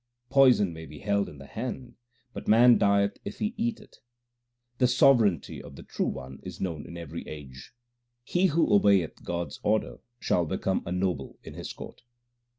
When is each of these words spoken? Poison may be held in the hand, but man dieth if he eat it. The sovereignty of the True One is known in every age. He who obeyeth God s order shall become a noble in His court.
Poison 0.31 0.73
may 0.73 0.87
be 0.87 0.97
held 0.97 1.29
in 1.29 1.37
the 1.37 1.45
hand, 1.45 1.93
but 2.33 2.47
man 2.47 2.79
dieth 2.79 3.19
if 3.23 3.37
he 3.37 3.53
eat 3.55 3.79
it. 3.79 3.97
The 4.79 4.87
sovereignty 4.87 5.61
of 5.61 5.75
the 5.75 5.83
True 5.83 6.07
One 6.07 6.39
is 6.41 6.59
known 6.59 6.87
in 6.87 6.97
every 6.97 7.27
age. 7.27 7.71
He 8.23 8.47
who 8.47 8.67
obeyeth 8.73 9.23
God 9.23 9.49
s 9.49 9.59
order 9.61 9.99
shall 10.19 10.47
become 10.47 10.81
a 10.87 10.91
noble 10.91 11.37
in 11.43 11.53
His 11.53 11.71
court. 11.71 12.01